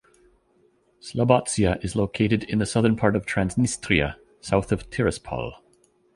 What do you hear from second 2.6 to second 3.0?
southern